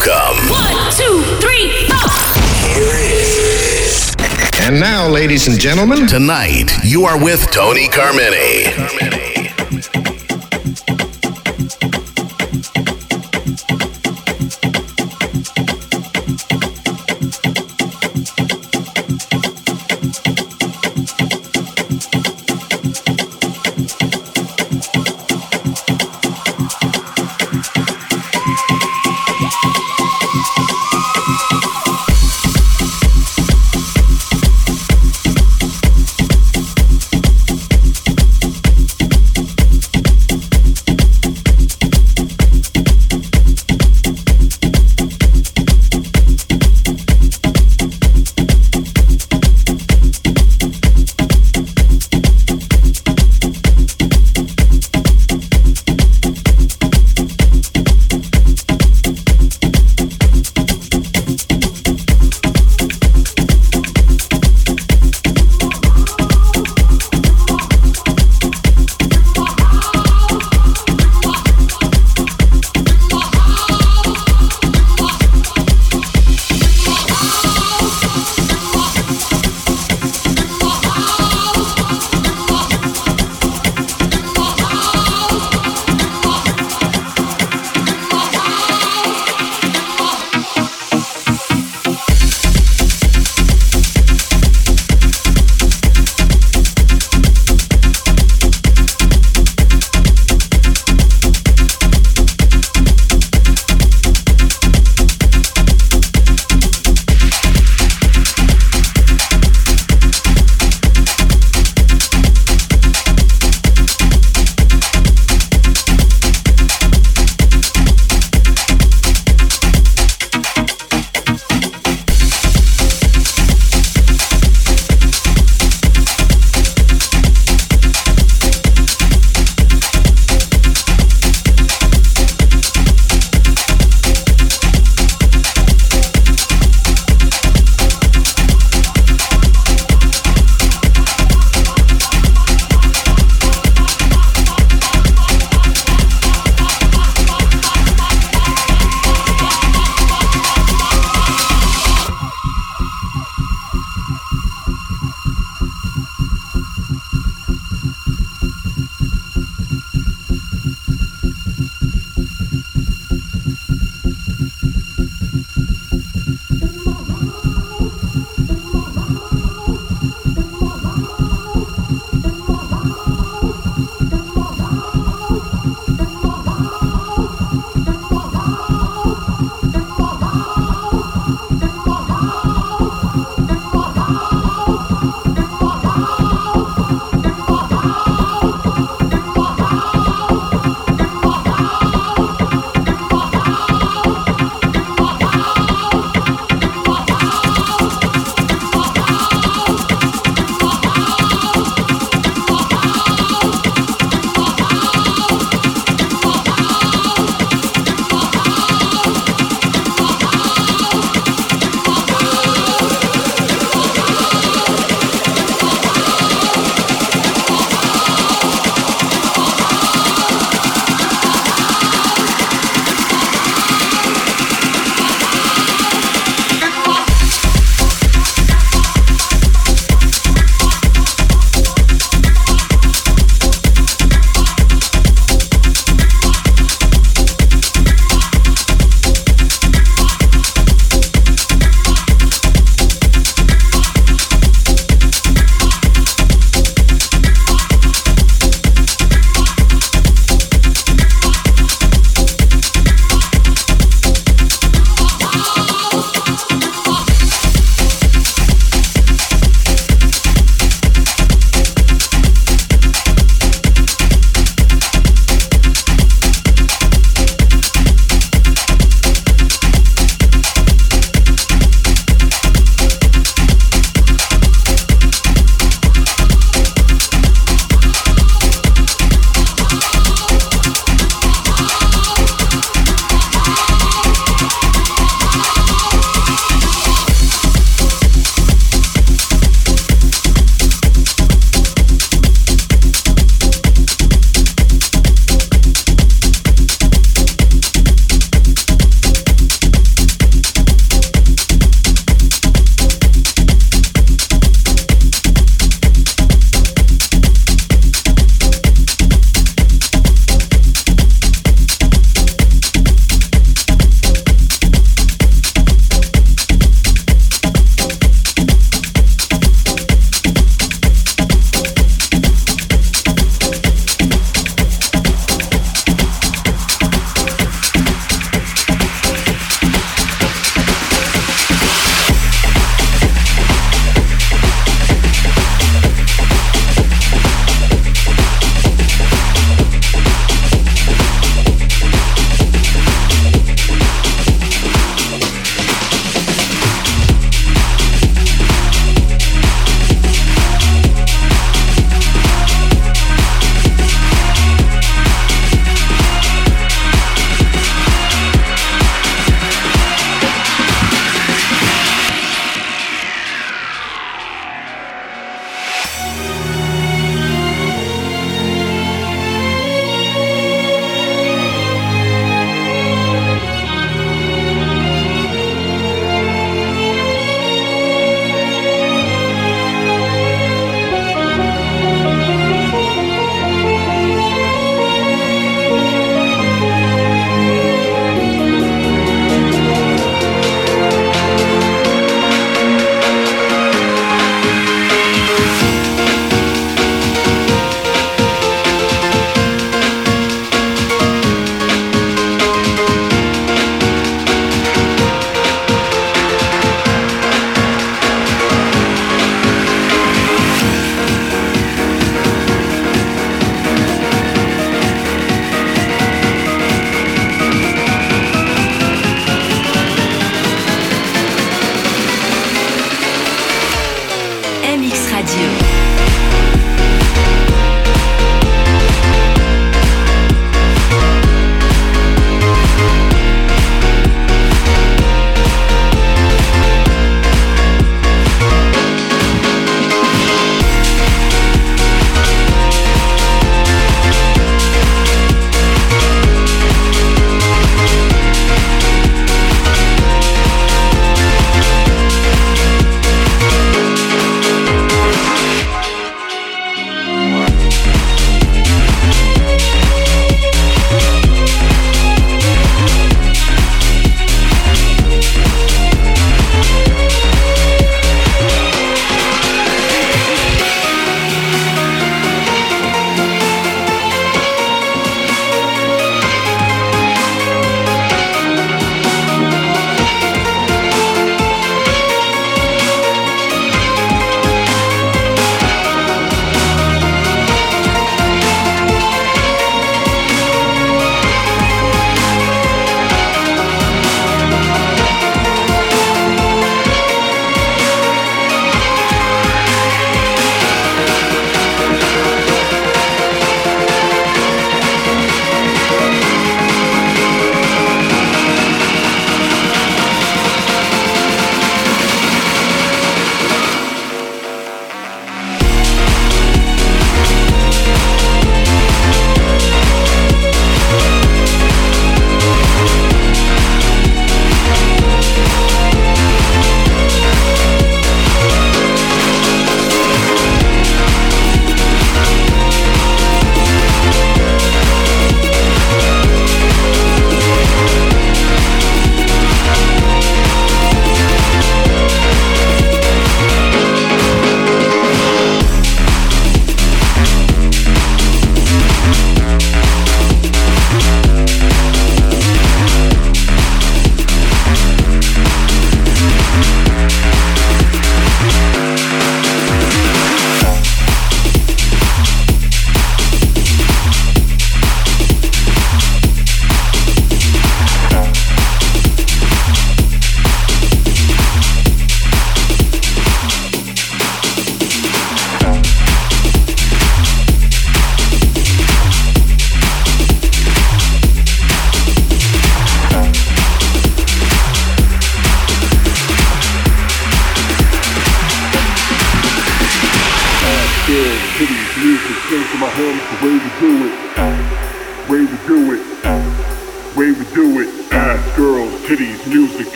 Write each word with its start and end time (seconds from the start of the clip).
Welcome. 0.00 0.48
One, 0.48 0.92
two, 0.92 1.22
three, 1.40 1.86
four. 1.88 2.10
And 4.62 4.80
now, 4.80 5.08
ladies 5.08 5.46
and 5.46 5.58
gentlemen, 5.60 6.06
Tonight, 6.06 6.70
you 6.82 7.04
are 7.04 7.22
with 7.22 7.50
Tony 7.50 7.86
Carmine. 7.88 8.30
music, 8.32 9.29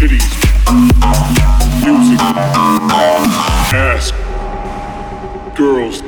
titties, 0.00 0.34
music, 1.84 2.18
ask. 3.74 4.14
Girls, 5.54 6.00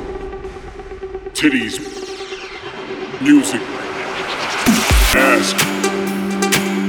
titties, 1.35 1.79
music, 3.21 3.61
ask. 5.15 5.59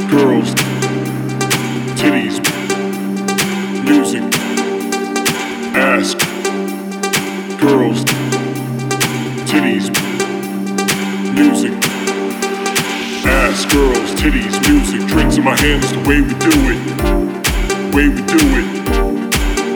Girls, 0.09 0.72
my 15.43 15.59
hands, 15.59 15.91
the 15.91 15.99
way 16.07 16.21
we 16.21 16.33
do 16.39 16.55
it. 16.71 16.79
Way 17.93 18.07
we 18.07 18.21
do 18.23 18.39
it. 18.39 18.67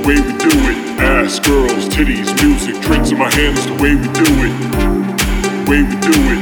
Way 0.08 0.16
we 0.16 0.34
do 0.40 0.48
it. 0.48 0.78
Ass, 1.00 1.40
girls, 1.40 1.90
titties, 1.90 2.32
music, 2.42 2.82
drinks 2.82 3.12
in 3.12 3.18
my 3.18 3.30
hands, 3.30 3.66
the 3.66 3.74
way 3.74 3.96
we 3.96 4.08
do 4.16 4.28
it. 4.48 4.56
Way 5.68 5.84
we 5.84 5.96
do 6.00 6.16
it. 6.32 6.42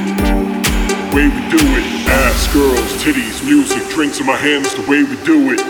Way 1.11 1.25
we 1.25 1.41
do 1.49 1.57
it. 1.57 1.85
Ass, 2.07 2.53
girls, 2.53 2.91
titties, 3.01 3.43
music, 3.43 3.81
drinks 3.89 4.19
in 4.19 4.27
my 4.27 4.35
hands, 4.35 4.75
the 4.75 4.81
way 4.81 5.01
we 5.03 5.15
do 5.25 5.53
it. 5.53 5.61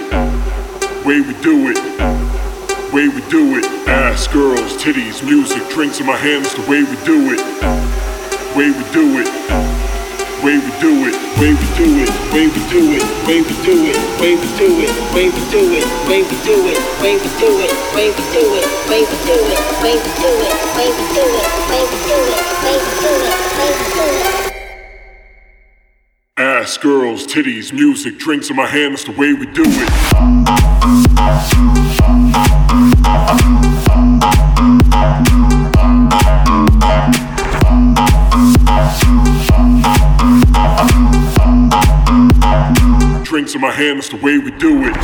Way 1.05 1.21
we 1.21 1.33
do 1.41 1.71
it. 1.71 1.79
Way 2.91 3.07
we 3.07 3.21
do 3.29 3.57
it. 3.57 3.65
Ass, 3.87 4.27
girls, 4.27 4.75
titties, 4.75 5.23
music, 5.23 5.63
drinks 5.69 6.01
in 6.01 6.05
my 6.05 6.17
hands, 6.17 6.53
the 6.53 6.61
way 6.63 6.83
we 6.83 6.97
do 7.05 7.31
it. 7.31 7.39
Way 8.57 8.71
we 8.71 8.83
do 8.91 9.19
it 9.21 9.74
way 10.45 10.59
we 10.59 10.69
do 10.79 10.93
it, 11.09 11.15
way 11.41 11.57
we 11.57 11.65
do 11.73 12.05
it, 12.05 12.09
way 12.31 12.45
we 12.45 12.61
do 12.69 12.93
it, 12.93 13.01
way 13.25 13.41
we 13.41 13.49
do 13.65 13.89
it, 13.89 13.97
way 14.21 14.35
we 14.37 14.45
do 14.61 14.77
it, 14.77 14.93
way 15.11 15.25
we 15.25 15.41
do 15.49 15.73
it, 15.73 15.81
way 16.05 16.21
we 16.21 16.37
do 16.45 16.69
it, 16.69 16.77
way 17.01 17.17
we 17.17 17.33
do 17.41 17.49
it, 17.65 17.73
way 17.97 18.13
we 18.13 18.21
do 18.29 18.53
it, 18.53 18.61
way 18.85 19.01
we 19.01 19.17
do 19.17 19.33
it, 19.41 19.57
way 19.81 19.97
we 19.97 20.11
do 20.21 20.29
it, 20.37 20.53
way 20.77 20.85
we 20.85 21.01
do 21.09 21.25
it, 21.25 21.49
way 21.65 21.81
we 21.81 21.97
do 22.05 22.13
it, 22.13 22.37
way 22.61 22.77
we 22.77 22.93
do 23.01 23.09
it, 23.25 23.33
way 23.57 23.73
we 23.73 23.85
do 23.89 24.05
it. 24.05 24.53
Ass, 26.37 26.77
girls, 26.77 27.25
titties, 27.25 27.73
music, 27.73 28.19
drinks 28.19 28.51
in 28.51 28.55
my 28.55 28.67
hands, 28.67 29.03
the 29.03 29.13
way 29.13 29.33
we 29.33 29.47
do 29.47 29.63
it. 29.65 29.89
In 43.55 43.61
my 43.61 43.71
hands, 43.71 44.09
the 44.09 44.17
way 44.17 44.37
we 44.37 44.51
do 44.51 44.83
it. 44.83 44.95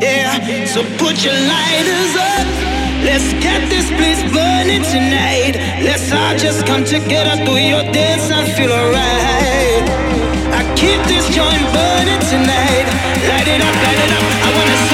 Yeah, 0.00 0.64
so 0.66 0.82
put 0.96 1.24
your 1.24 1.34
lighters 1.34 2.14
up. 2.14 2.46
Let's 3.02 3.32
get 3.42 3.68
this 3.68 3.90
place 3.90 4.22
burning 4.32 4.84
tonight. 4.94 5.58
Let's 5.82 6.12
all 6.12 6.36
just 6.38 6.66
come 6.66 6.84
together, 6.84 7.44
do 7.44 7.52
your 7.58 7.82
dance 7.92 8.30
and 8.30 8.46
feel 8.56 8.70
alright. 8.70 9.82
I 10.54 10.62
keep 10.76 11.02
this 11.08 11.26
joint 11.34 11.66
burning 11.74 12.22
tonight. 12.30 12.86
Light 13.28 13.48
it 13.48 13.60
up, 13.60 13.74
light 13.82 13.98
it 13.98 14.12
up. 14.12 14.22
I 14.46 14.52
wanna 14.56 14.88
see. 14.88 14.93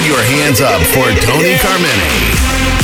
Put 0.00 0.08
your 0.08 0.22
hands 0.22 0.62
up 0.62 0.80
for 0.80 1.12
Tony 1.20 1.58
Carmine. 1.58 2.79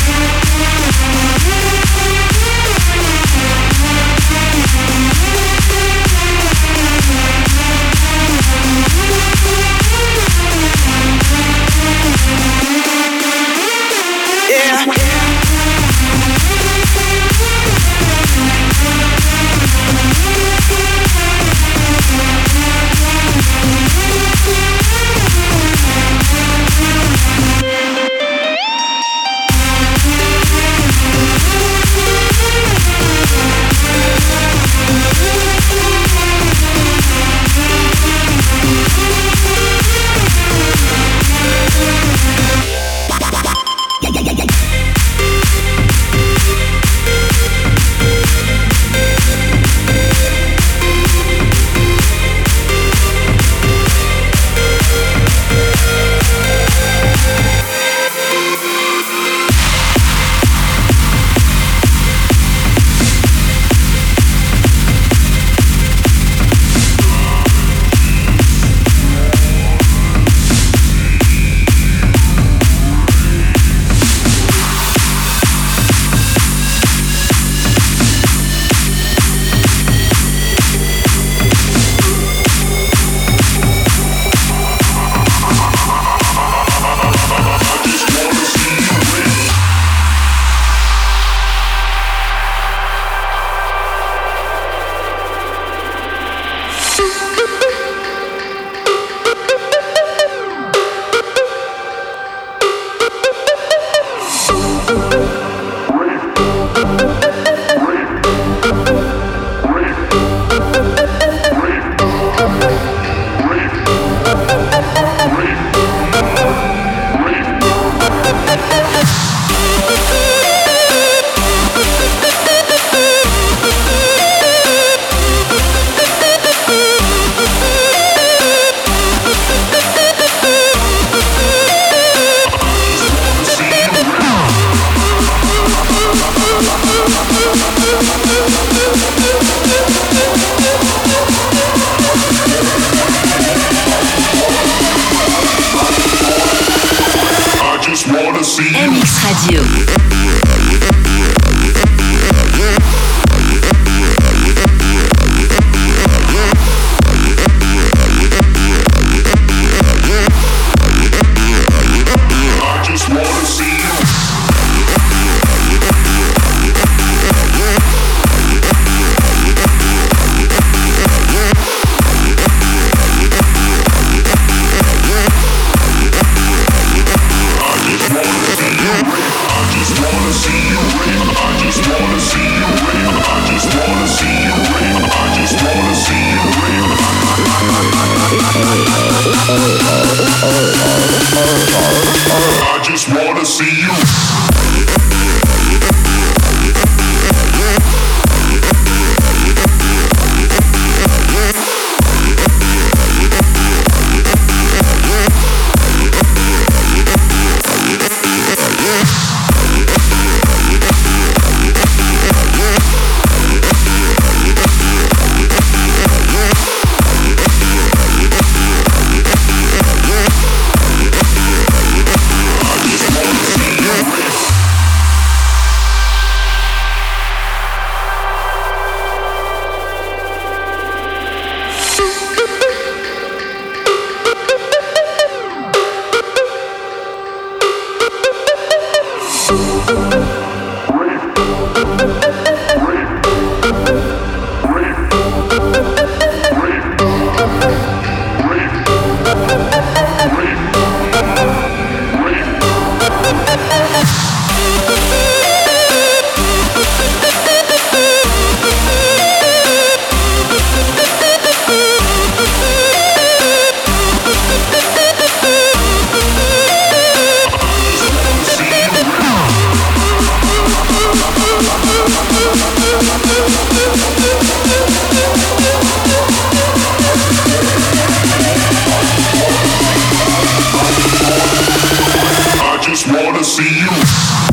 Just 283.07 283.25
wanna 283.25 283.45
see 283.45 283.81
you. 283.81 284.46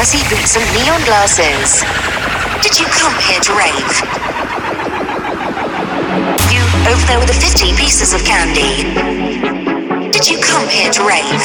Fuzzy 0.00 0.24
boots 0.32 0.56
and 0.56 0.64
neon 0.72 0.96
glasses. 1.04 1.84
Did 2.64 2.72
you 2.80 2.88
come 2.88 3.12
here 3.20 3.36
to 3.36 3.52
rave? 3.52 3.92
You 6.48 6.64
over 6.88 7.04
there 7.04 7.20
with 7.20 7.28
the 7.28 7.36
50 7.36 7.76
pieces 7.76 8.16
of 8.16 8.24
candy. 8.24 8.80
Did 10.08 10.24
you 10.24 10.40
come 10.40 10.64
here 10.72 10.88
to 10.88 11.04
rave? 11.04 11.44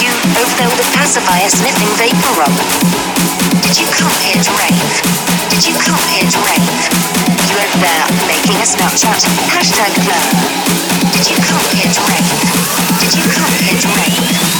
You 0.00 0.12
over 0.40 0.54
there 0.56 0.72
with 0.72 0.80
the 0.80 0.88
pacifier 0.96 1.52
sniffing 1.52 1.92
vapor 2.00 2.32
rub. 2.32 2.56
Did 3.60 3.76
you 3.76 3.88
come 3.92 4.16
here 4.24 4.40
to 4.40 4.52
rave? 4.56 4.80
Did 5.52 5.68
you 5.68 5.76
come 5.84 6.00
here 6.16 6.24
to 6.24 6.38
rave? 6.48 6.64
You 7.44 7.60
over 7.60 7.76
there 7.76 8.08
making 8.24 8.56
a 8.56 8.64
Snapchat 8.64 9.20
hashtag 9.52 9.92
blur. 10.00 10.24
Did 11.12 11.28
you 11.28 11.36
come 11.44 11.60
here 11.76 11.92
to 11.92 12.00
rave? 12.08 12.32
Did 13.04 13.12
you 13.20 13.24
come 13.36 13.52
here 13.60 13.76
to 13.76 13.88
rave? 14.00 14.59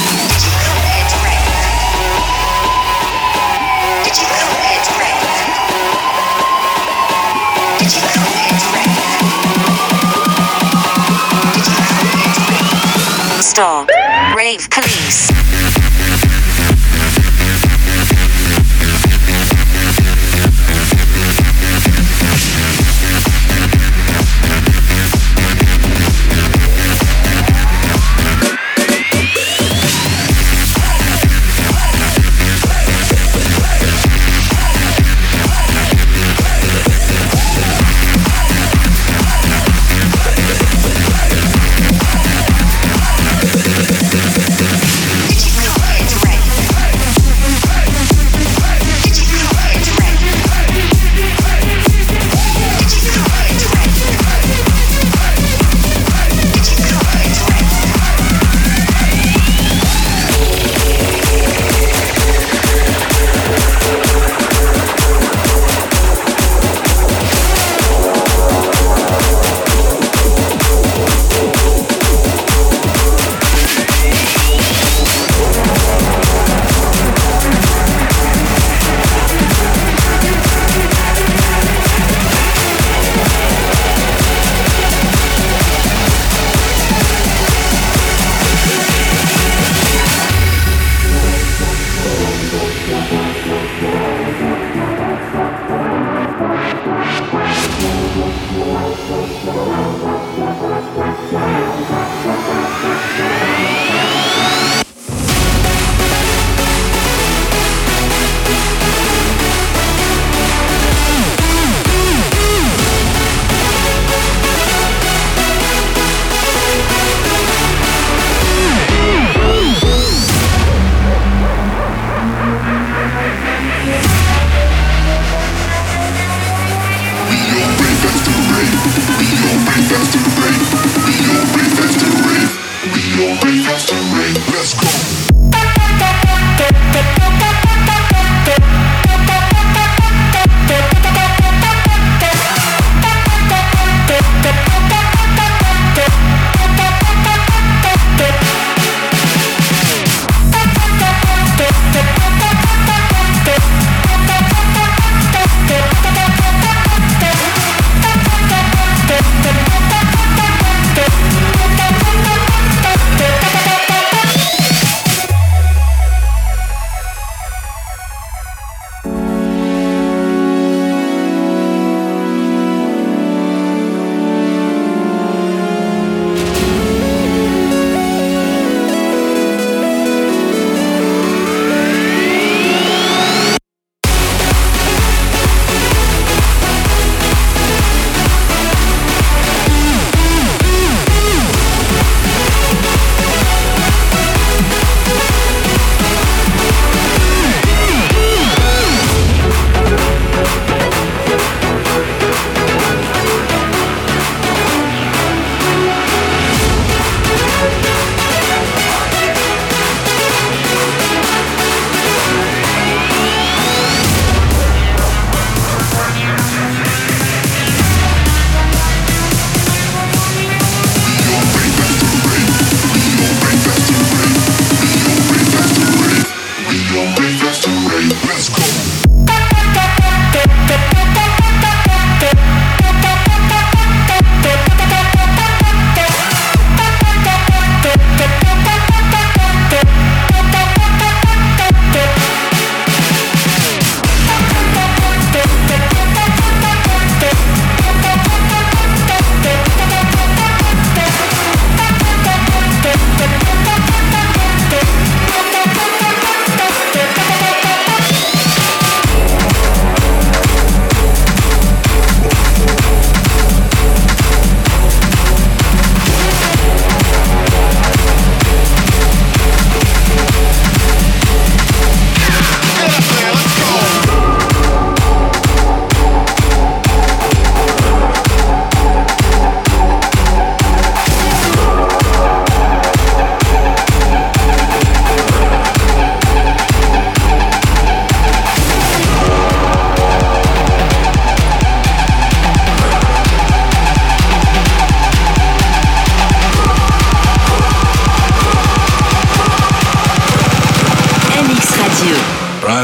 Rave 14.35 14.67
Police. 14.71 15.40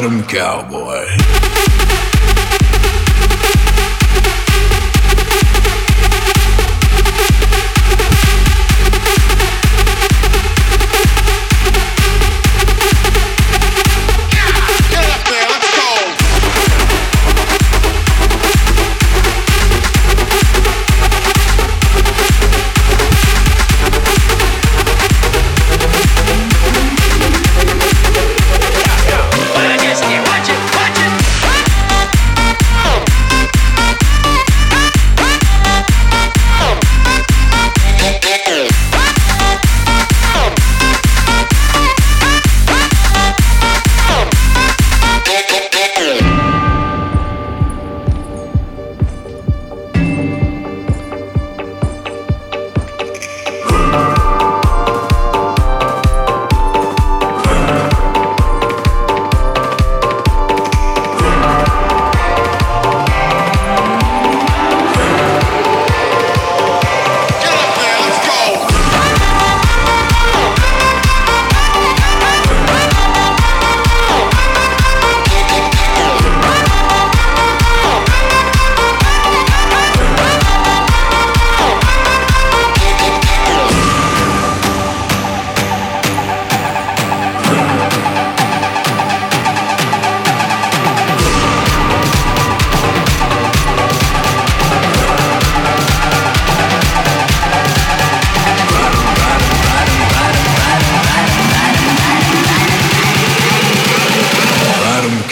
Cowboy. 0.07 1.06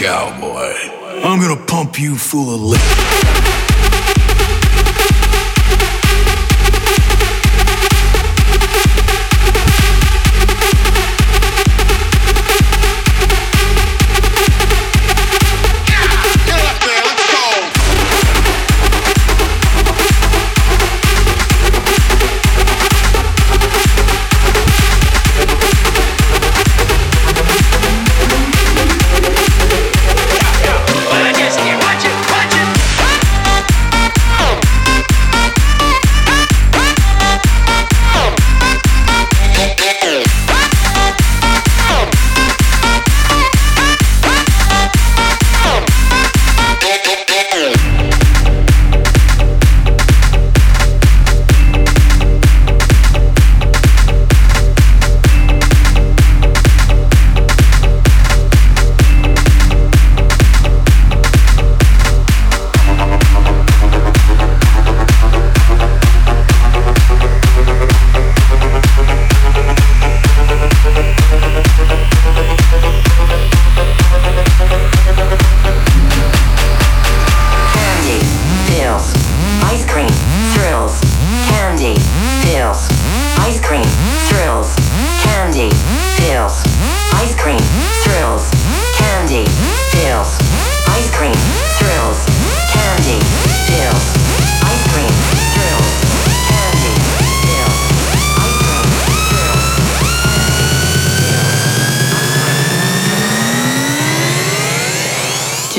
cowboy. 0.05 0.75
I'm 1.23 1.39
gonna 1.41 1.65
pump 1.65 1.99
you 1.99 2.15
full 2.15 2.53
of 2.53 2.61
liquor. 2.61 3.24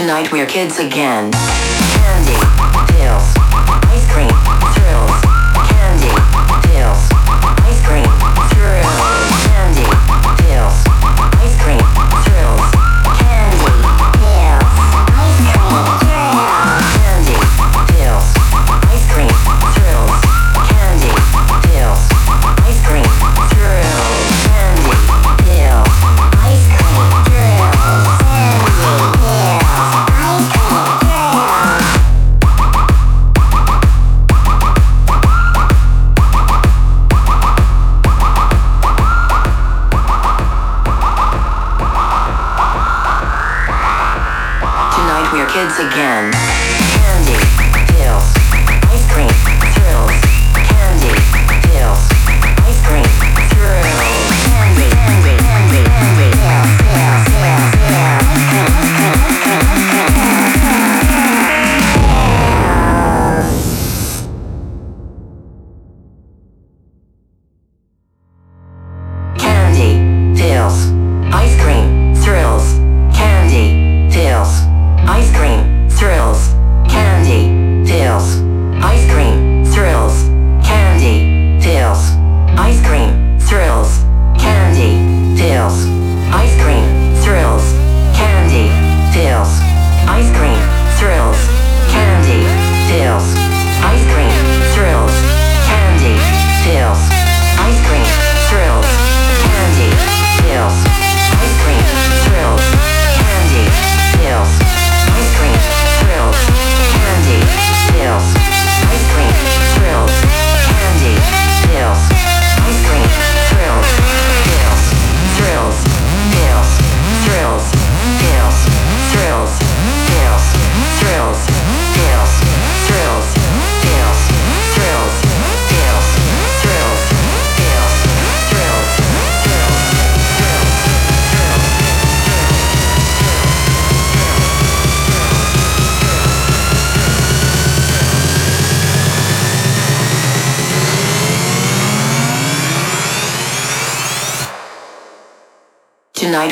Tonight 0.07 0.31
we're 0.31 0.47
kids 0.47 0.79
again. 0.79 1.33
Candy, 1.33 2.39
pills, 2.93 3.35
ice 3.91 4.09
cream. 4.13 4.46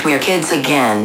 We're 0.03 0.19
kids 0.19 0.51
again. 0.51 1.05